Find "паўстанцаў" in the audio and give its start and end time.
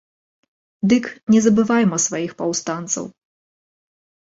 2.41-3.05